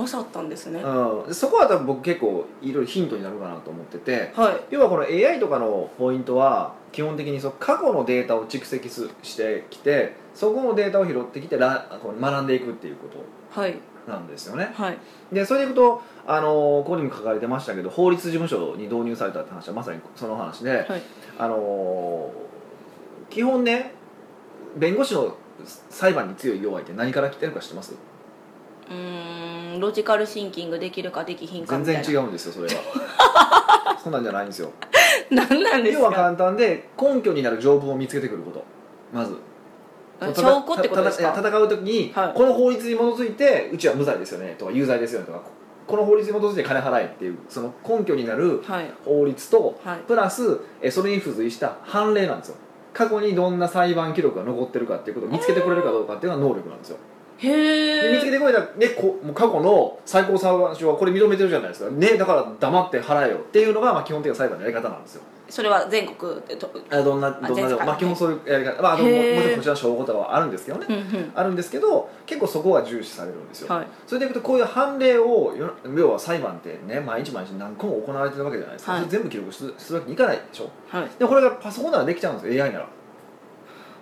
[0.00, 4.32] え勝ったんですね、うん、そこは多分僕結構いろいろヒントになるかなと思ってて。
[4.34, 4.60] はい。
[4.70, 13.08] 要はこの AI とかのポイントは基本的にその過去のデータを蓄積すしてきてそこのデータを拾ってきてらこう学んでいくっていうこ
[13.50, 13.74] はい。
[14.06, 14.72] となんですよね。
[14.74, 14.98] はい。
[15.32, 21.02] でそれでいくと、あのここにも書かれてましたけど法律事務所に導入されたって話はまさにその話で、はい。
[21.38, 22.32] あの
[23.28, 23.92] 基本ね
[24.76, 25.36] 弁護士の
[25.90, 27.94] 裁判に強い弱いって何から来てるか知ってます？
[28.90, 28.94] う
[29.78, 32.02] ロジカルシンキングできるかできひんか全みたいな。
[32.02, 33.96] 然違うんですよそれは。
[34.02, 34.70] そんなんじゃないんですよ。
[35.30, 36.02] 何なんですか？
[36.04, 38.64] 要は簡単で根拠になる条文を見つけてくること。
[39.12, 39.34] まず。
[40.22, 41.30] えただ証拠ってことですか？
[41.32, 42.32] たた戦う時に、はい。
[42.34, 44.54] この法律に基づいてうちは無罪ですよね。
[44.58, 45.26] とか有罪ですよね。
[45.26, 45.40] とか
[45.86, 48.90] この法律に基づいて金払えっていうその根拠になるはい。
[49.04, 49.98] 法律と、はい。
[50.06, 52.56] プラスえそれに付随した判例なんですよ。
[52.92, 56.96] 過去にどんな裁判記録が残ってるかっていうことを見つけてくれるかどうかっていうのが能力なんですよ
[57.48, 61.90] へで見つけえてくれたら、ね、こもう過去の最高裁判所はこれ認めてるじゃないですか。
[61.90, 65.22] ねだから黙って払えよっていうのが、まあ、基本的な裁判のやり方なんですよ。
[65.48, 70.86] それは全国でとあどんなどんなでも、まあ、基本そういうやり方、まあ、あともちろんこちらの証拠とかはあるんですけどね。
[70.88, 71.32] うんうん。
[71.34, 73.86] あるんですけど結構そこが重視されるんですよ、はい。
[74.06, 79.00] それでいくとこういう判例をよ要は裁判ってね毎日毎日何個も行われてるわけじゃないですか、はい。
[79.00, 80.70] それ全部記録するするわけにいかないでしょ。
[80.88, 81.08] はい。
[81.18, 82.64] でもこれがパソコンならできちゃうんですよ。
[82.64, 82.88] AI なら。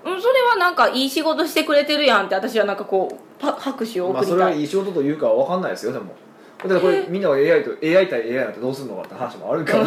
[0.04, 6.14] うんそれはなんかいい仕事してくれてるやんって私はなんかこうパ拍手をまあそれはい、いい仕事というかは分かんないですよでも。
[6.62, 9.84] だからこれみんなが AI と AI 対 AI なんてどうするのかって話もあるから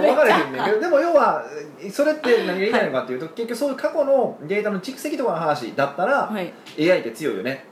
[0.00, 1.44] 分からへんねんけどでも要は
[1.90, 6.52] それって何が言いたいのかっていうと、結局そういう過去のデータの蓄積とかの話だったら、はい。
[6.78, 7.64] AI って強いよね。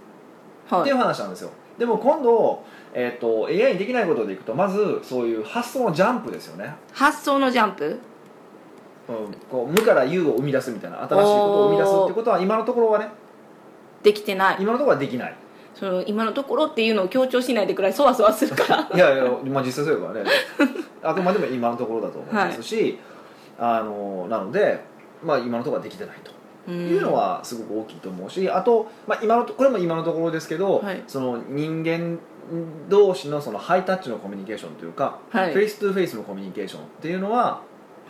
[0.69, 0.81] はい。
[0.81, 1.51] っていう話なんですよ。
[1.79, 2.65] でも今度、
[2.95, 8.01] えー、と AI にできないことでいくとまずそういう発想のジャンプですよね、発想のジャンプ？
[9.09, 13.09] うん、こう無から有を生み出すみたいな新しいことを生み出すってことは今のところはね
[14.03, 14.57] できてない。
[14.61, 15.35] 今のところはできない。
[15.75, 18.89] その今のところっていうのを強調しないでくらいそわそわするから。
[18.95, 20.31] いやいや、まあ、実際そうやからね。
[21.03, 22.99] あくまでも今のところだと思いますし、
[23.59, 24.81] あのなので、
[25.23, 26.37] まあ、今のところはできてないと。
[26.73, 31.01] いうのはすごく大きいと思うしあと、まあ、今のとこれも今のところですけど、はい。
[31.07, 32.19] その人間
[32.89, 35.53] 同士のそのハイタッチのコミュニケーションというか、はい。
[35.53, 37.61] face to face のコミュニケーションっていうのは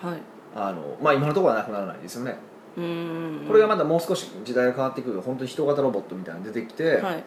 [0.02, 0.20] はい。
[0.54, 2.38] あの、まあ、今のところはなくならないですよね、
[2.76, 7.18] これがまだもう少し時代が変わってくると本当に人型ロボットみたいなの出てきて、はい。
[7.18, 7.22] っ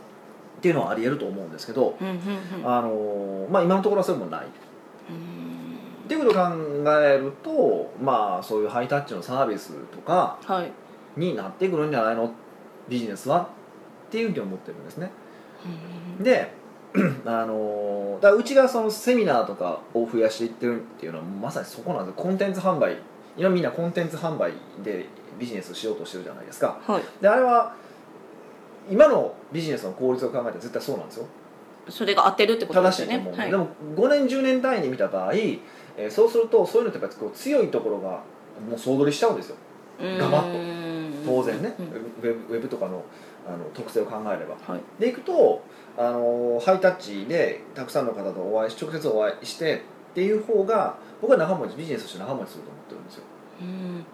[0.61, 2.15] ていうのはありえると思うんですけど、うんうん
[2.59, 2.71] うん。
[2.71, 4.45] あのまあ、今のところはそれもない。
[4.45, 4.49] うん。
[6.05, 10.71] っていうことを考えるとまあそういうハイタッチのサービスとかはい。
[11.19, 12.31] になってくるんじゃないの？
[12.87, 13.49] ビジネスは？
[14.07, 15.11] っていうふうに思ってるんですね。
[16.17, 16.23] うん。
[16.23, 16.51] で
[17.25, 22.23] あのだからうちがそのセミナーとかを増やしていってるっていうのはまさにそこなんですよ。
[22.23, 22.97] コンテンツ販売。
[23.37, 24.51] 今みんなコンテンツ販売
[24.83, 25.05] で
[25.39, 26.79] ビジネスしようとしてるじゃないですか。
[26.85, 27.03] はい。
[27.21, 27.73] であれは
[28.89, 31.25] 今のビジネスの効率を考えたら絶対そうなんですよ。
[31.87, 33.51] それが当てるってことで正しいと思う、すよねはい。
[33.51, 38.23] でも5年10年単位で見た場合、えーそうするとそういうのってやっぱりこう強いところが
[38.69, 39.55] もう総取りしちゃうんですよ。
[39.99, 40.57] ガバッと。
[40.57, 41.85] ッ当然ね、うん。
[41.85, 43.03] ウェブウェブとかの
[43.47, 44.55] あの特性を考えれば。
[44.65, 44.81] はい。
[44.99, 45.61] でいくと
[45.97, 53.23] あのハイタッチでたくさんの方とお会いし直接お会いしてっていう方が僕は長持ちビジネスとして長持ちすると思ってるんですよ。
[53.61, 54.05] うん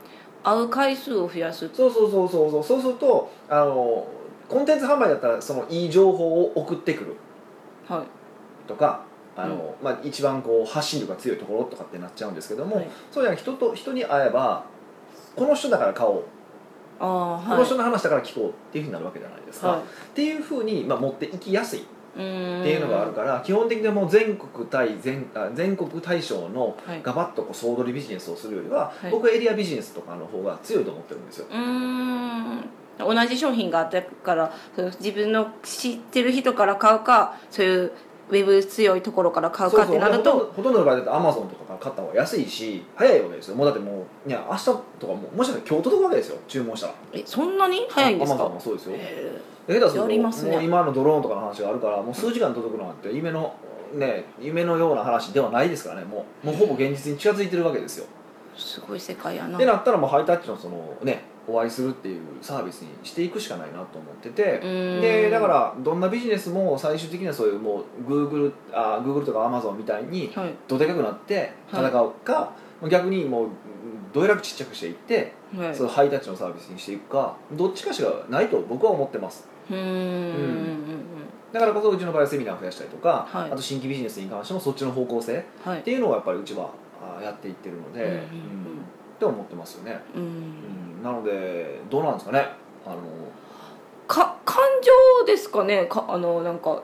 [0.46, 1.70] 会う回数を増やす。
[1.74, 2.64] そうそうそうそうそう。
[2.64, 4.08] そうするとあの
[4.48, 7.16] コンテンツ販売だったらそのいい情報を送ってくる。
[7.88, 8.68] はい。
[8.68, 9.04] とか
[9.36, 12.88] あの、まあ、一番こう発信力が強いところとかってなっちゃうんですけども、はい。
[13.12, 14.66] そうじゃなくて人と人に会えば
[15.36, 16.24] この人だから買おう、
[17.00, 17.48] ああはい。
[17.50, 19.82] この人の話だから聞こうっていうふうになるわけじゃないですか、はっ
[20.14, 21.84] ていうふうに、まあ、持っていきやすい
[22.16, 27.02] ってていうのがあるから基本的にもう全国対全あ全国対象のはい。
[27.04, 29.12] ガバッとこう総取りビジネスをするよりは、はい。
[29.12, 31.48] 僕はエリアビジネスとかの方が強いと思ってるんですよ。
[31.52, 32.70] うーん。
[32.98, 37.92] 同じ商品があったから自分の知ってる人から買うかそういう
[38.30, 43.56] ウェブ強いところから買うかってなるとほとんどの場合だとアマゾンとかから買った方が安いし早いわけですよ。
[43.56, 46.38] もうだってもういや明日とかももしかしたら今日届くわけですよ。
[46.48, 46.94] 注文したら。
[47.14, 48.96] えそんなに早いんですアマゾかンもそうですよ。
[48.96, 50.18] へ下手するとね。
[50.18, 53.56] もう今のドローンとかの話があるからもう数時間で届くなんて夢の
[53.94, 56.06] ね夢のような話ではないですからね。
[56.06, 58.06] もうもうほぼ現実に近づいてるわけですよ。
[58.56, 59.58] えすごい世界やな。
[59.58, 70.54] ってなったらもうハイタッチのそのねお会いするっていうサービスにしていくしかないなと思っててでだからどんなビジネスも最終的にはそういうもう Google, あ Google とか Amazon みたいにはい。
[70.68, 72.52] どでかくなって戦うか、
[72.90, 73.48] 逆にもう
[74.12, 75.76] どれだけちっちゃくしていって、はい。
[75.76, 80.76] そのハイタッチのサービスにしていくかどっちかしかないと僕は思ってますうーん。
[81.52, 83.52] だからこそうちの場合はセミナーを増やしたりとか、はい。
[83.52, 85.80] あと新規ビジネスに関してもそっちの方向性はい。
[85.80, 86.70] っていうのをやっぱりうちは
[87.02, 88.22] あやっていってるので、うんうんうん。
[88.22, 88.24] っ
[89.20, 90.22] て思ってますよね、うん。
[90.22, 90.26] う
[91.02, 91.04] ん。
[91.04, 92.48] なのでどうなんですかね。
[92.86, 92.98] あの
[94.08, 95.86] か感情ですかね。
[95.86, 96.82] かあのなんか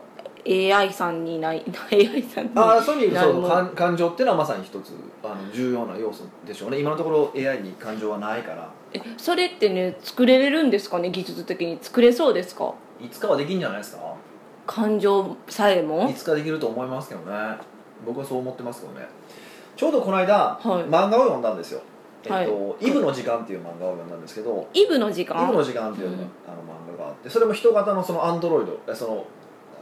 [0.48, 6.80] AI さんにない AI さんにあーそういう意味でそう感情っていうのはまさに一つあの重要な要素でしょうね。
[6.80, 11.10] 今のところ AI に感情はないからえそれってね作れれるんですかね？
[11.12, 12.74] 技術的に作れそうですか？
[13.00, 14.16] いつかはできんじゃないですか？
[14.68, 16.10] 感情さえも？
[16.10, 17.58] いつかできると思いますけどね。
[18.06, 19.06] 僕はそう思ってますけどね。
[19.76, 20.68] ちょうどこの間、い。
[20.68, 21.82] 漫画を読んだんですよ
[22.24, 22.88] 「えっとはい。
[22.88, 26.14] イブの時間」っていう漫画を読んだんですけどイブの時イブ間の時間っていう、うん。
[26.16, 29.26] あの漫画があってそれも人型のそのアンドロイドえその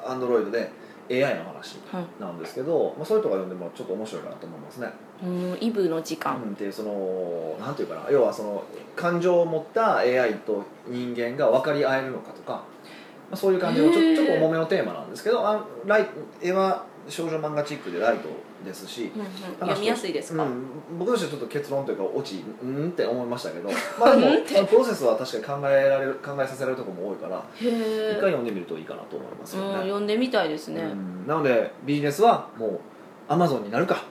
[0.05, 0.71] アンドロイドで
[1.09, 2.21] AI の話はい。
[2.21, 4.89] なんですけど、まあ、そういうとこ読んでもちょっと面白いかなと思いますね。
[5.23, 6.41] うんイブの時間。
[6.41, 8.63] うん、っていうそのなんていうかな要はその
[8.95, 12.63] 感情を持った AI と人間が分かり合えるのかとか、ま
[13.31, 16.07] あ、そういう感じのちょちょっと重めのテーマなんですけどあライ
[16.41, 18.29] 絵は少女漫画チックでライト
[18.65, 19.27] ですし、うんうん。
[19.59, 20.63] 読みやすいですか、うん、
[20.97, 23.69] 僕としてはちょっと結論というかオチうんって思いましたけど
[23.99, 31.27] まあでもプロセスは確かに考えられる考えさせられるところも多いからへ一回え読んでみるといいかなと思いますようんね、読んでみたいですね、うん。
[31.27, 32.79] なのでビジネスはもう
[33.27, 34.03] アマゾンになるか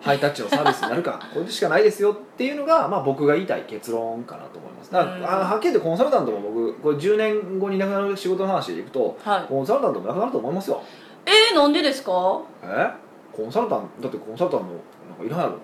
[0.00, 4.92] ハイタッチのサービスになるか これしかないですよっていうのが、まあ、僕が言いたい結論かなと思います。
[4.92, 9.44] だから、うんあのはっきり言ってコンサルタントも僕これ10年後になくなる仕事の話でいくとはい。
[9.48, 10.82] コンサルタントもなくなると思いますよ。
[11.26, 12.42] えー、なんでですか？
[12.62, 12.90] え？
[13.34, 15.58] コンサルタントだってコンサルタントなんかいらんやろ。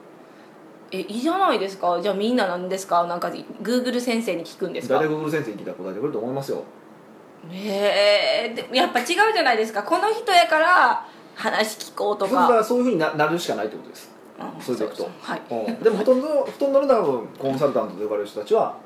[0.93, 2.01] えいいじゃないですか。
[2.03, 3.07] じゃあみんななんですか？
[3.07, 3.29] なんか
[3.63, 4.97] Google 先生に聞くんですか？
[4.97, 6.65] 大体 Google 先生に聞いたら答えてくると思いますよ。
[7.53, 9.83] えー、でやっぱ違うじゃないですか。
[9.83, 14.11] この人やから話聞こうとだかそういうふうにななるしかないってことです。
[14.39, 15.09] うんそれでいくと。
[15.21, 15.43] はい。
[15.51, 15.83] うん。
[15.83, 18.77] でもほとんどほとんどの多分コンサルタントと呼ばれる人たちは、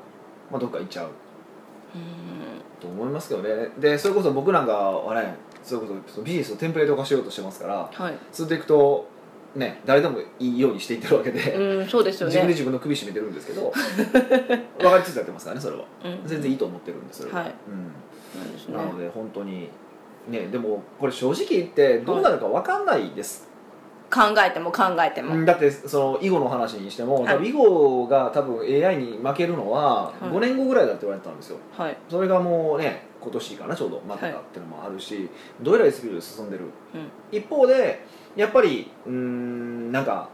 [0.51, 1.07] まあ、どっか行っちゃう。
[1.95, 2.01] うん
[2.79, 3.69] と思いますけどね。
[3.79, 5.35] でそれこそ僕なんかはね
[5.65, 8.17] それこそそのビジネスをテンプレート化しようとしてますからはい。
[8.31, 9.07] それでいくと
[9.55, 13.73] ね誰でもいいようにしていってるわけで、うんそうですよ自分でね自分の首絞めてるんですけど
[14.79, 15.85] 分かりつつやってますからねそれは。
[16.03, 16.19] うん。
[16.25, 17.53] 全然いいと思ってるんですそれは、はい。
[17.67, 18.77] うん、ね。
[18.77, 19.69] なので本当に
[20.29, 23.47] ねでもこれ正直言ってどうなるか分かんないです、
[24.11, 27.33] 考えても考えても、うんだってその囲碁の話にしても、はい。
[27.33, 30.25] 多分囲碁が多分 AI に負けるのははい。
[30.25, 31.57] 5年後ぐらいだって言われてたんですよ。
[31.77, 31.97] はい。
[32.09, 35.27] それがもうね今年かなちょうど待ってたっていうのもあるし、
[35.61, 36.65] どれぐらいスピードで進んでる。
[36.93, 37.09] うん。
[37.31, 40.29] 一方でやっぱりうーんなんか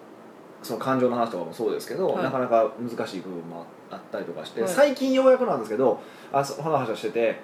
[0.61, 2.23] その感情の話とかもそうですけど、はい。
[2.23, 4.69] なかなか難しい部分もあったりとかして、はい。
[4.69, 6.01] 最近ようやくなんですけど
[6.33, 7.39] あその話をしてて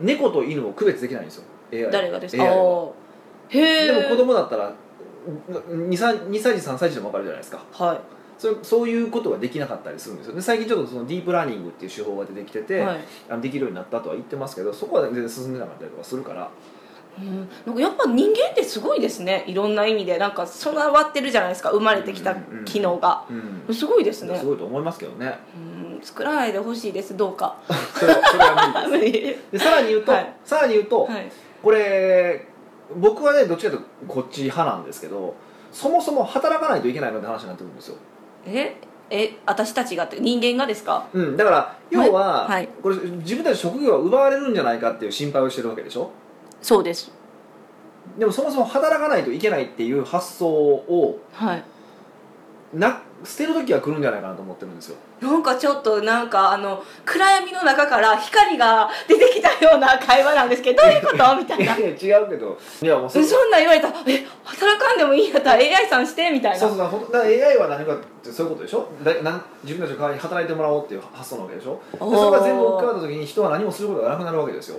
[0.00, 2.44] 猫と犬を区別できないんですよ AI 誰がですか？
[2.44, 2.90] でも
[4.08, 4.72] 子供だったら
[5.68, 7.64] 2, 歳2歳児3歳児でも分かるじゃないですか。
[7.72, 8.00] は
[8.38, 10.34] それそういうことができなかったりするんですよ。
[10.34, 13.00] で最近ちょっとそのディープラーニングっていう手法が出てきてい、て、はい。
[13.28, 16.50] あのできるようになったとは言ってますけどそこは全然進んでなかったりとかするから。
[17.16, 19.44] うん、なんかやっぱ人間ってすごいですね。
[19.46, 20.18] いろんな意味で。
[20.18, 21.70] なんか備わってるじゃないですか。
[21.70, 24.36] 生まれてきた機能が、うんすごいですね。
[24.36, 25.38] すごいと思いますけどね。
[25.56, 26.00] うん。
[26.02, 27.16] 作らないでほしいです。
[27.16, 27.56] どうか。
[27.94, 29.58] それは無理です。
[29.62, 30.34] さらに言うと、はい。
[30.44, 31.30] さらに言うと、はい。
[31.62, 32.46] これ
[32.96, 35.34] 僕はねどっちかというとこっち派なんですけど
[35.72, 37.96] そもそも働かないといけないのって話になってくるんですよ、
[38.46, 38.76] え
[39.10, 41.06] え私たちがって人間がですか？
[41.12, 46.10] うん、だから要は、はいこれ自分たち職業が奪われるんじゃないかっていう心配をしてるわけでしょ？
[46.62, 47.12] そうです。
[48.18, 51.64] でもそもそも働かないといけないっていう発想をはい。
[52.72, 54.96] な捨てる時は来るんじゃないかなと思ってるんですよ。
[55.20, 61.36] なんかちょっとなんかあの暗闇の中から光が出てきたような会話なんですけどどういうこと？
[61.36, 61.64] みたいな。
[61.64, 62.58] いやいや違うけど。
[62.82, 64.26] いやもうそそんなん言われたらえ
[65.04, 66.58] でもいいんやったら AI さんしてみたいな。
[66.58, 68.88] そうそうだから AI は何かってそういうことでしょ？
[69.04, 71.80] だなん自分たちの代わりに働いてもらおうっていう発想なわけでしょ？
[71.92, 74.78] でそれが全部置き換わった時に人は何もすることがなくなるわけですよ。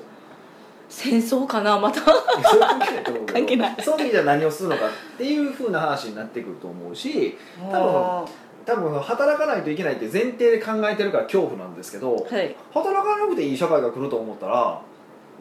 [0.88, 2.02] 戦争かなまた。
[2.02, 3.76] そういう関係ないと思うけど関係ない。
[3.84, 7.38] その時じゃあ何をするのかっていうふうな話になってくると思うし
[7.72, 8.26] 多分
[8.66, 12.56] 多分働かないといけないって前提で考えてるから恐怖なんですけどはい。
[12.74, 14.82] 働かなくていい社会が来ると思ったら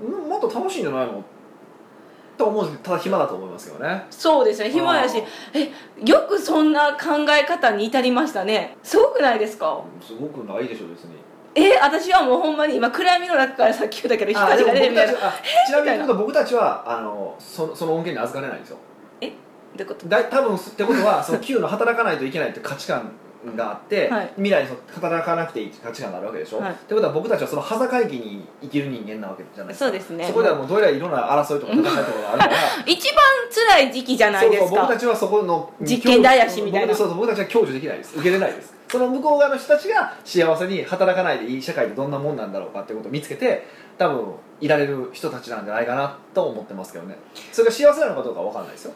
[0.03, 1.23] うんもっと楽しいんじゃないの？
[2.37, 4.07] と思うんですけどただ暇だと思いますよね。
[4.11, 4.71] そうですね。
[4.71, 5.23] 暇やし。
[5.53, 5.71] え
[6.05, 8.77] よくそんな考え方に至りましたね。
[8.83, 9.83] すごくないですか？
[10.01, 11.15] すごくないでしょ別に。
[11.57, 18.79] え私はもうほんまに今暗闇の中からさっき言ったけど光が出るみたいなちなみに僕たちはあのそその恩恵に預かれないんですよ。
[19.21, 19.29] え？
[19.29, 19.35] ど
[19.79, 20.09] ういうこと？
[20.09, 23.13] だい多分ってことはその Q の働かないといけないって価値観
[23.57, 24.33] があって、はい。
[24.37, 26.73] 未来にそ働かなくていい価値観があるわけでしょ、はい。
[26.73, 29.85] ってことは僕たちはその端境期に生きる人間なわけじゃないですか。
[29.87, 30.27] そうですね。
[30.27, 32.55] そこではもうどうやらいろんな争いとか戦いとかがあるから
[32.87, 34.69] 一番辛い時期じゃないですか。
[34.69, 36.87] そう僕たちはそこの実験台足みたいな。
[36.89, 38.15] 僕そうそう僕たちは享受できないです。
[38.17, 38.75] 受けれないです。
[38.89, 43.67] その向こう側の人たちが幸せに働かないでいい社会ってどんなもんなんだろうかっていうことを見つけて
[43.99, 47.17] 多分いられる人たちなんじゃないかなと思ってますけどね。
[47.53, 48.93] それが幸せなのかどうかわかんないですよ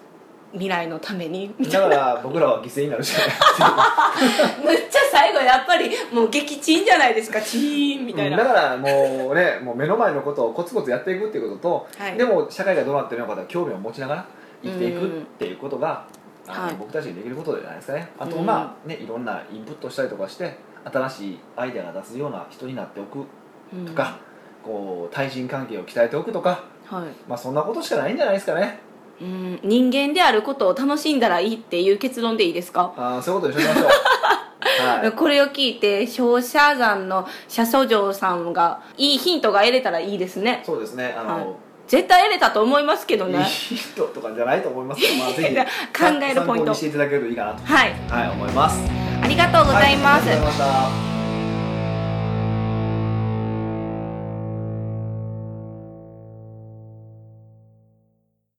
[0.53, 7.41] 未来のためにだから僕らは犠牲になるしかないむっちゃ最後やっぱりもう撃沈じゃないですか。
[7.41, 8.45] チーンみたいな、うん。
[8.45, 12.17] だからもうねもう目の前のことをコツコツやっていくっていうことと、はい。
[12.17, 14.27] でも社会がどうなってるのかと興味を持ちながら
[14.63, 16.07] 生きていくっていうことが、
[16.47, 16.77] あのはい。
[16.79, 18.09] 僕たちにできることじゃないですかね。
[18.19, 18.47] あとうん。
[18.47, 23.25] まあねいろんなインプットしたりとかして新しいアイデアが出すような人になっておく
[23.73, 23.85] うん。
[23.85, 24.19] とか、
[24.65, 27.05] こう対人関係を鍛えておくとかはい。
[27.29, 28.81] まあそんなことしかないんじゃないですかね
[29.21, 29.61] うん。
[29.63, 33.87] 人間であることを楽しんだらいいっていう結論でいいですか、あーそういうことにしましょう。
[33.87, 35.13] はい。
[35.17, 40.63] これを聞いて商社山の社祖城さんがいいヒントが得れたらいいですね。
[40.65, 41.15] そうですね。
[41.19, 41.47] あの、はい。
[41.87, 45.57] 絶対得れたと思いますけどいいねヒントとかじゃないと思いますけど、まあ、ぜひ
[45.99, 46.75] 考えるポイント。
[46.75, 47.95] していただけるといいかなと、はい。
[48.11, 48.79] はい、思います。
[49.23, 51.18] ありがとうございます、はいありがとうございました